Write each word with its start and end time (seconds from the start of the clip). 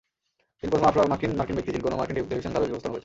তিনি 0.57 0.69
প্রথম 0.71 0.87
আফ্রো-মার্কিন 0.89 1.31
ব্যক্তি, 1.57 1.69
যিনি 1.73 1.79
কোন 1.85 1.93
মার্কিন 1.99 2.15
টেলিভিশন 2.27 2.51
ধারাবাহিকের 2.53 2.75
উপস্থাপনা 2.75 2.97
করেছেন। 2.97 2.99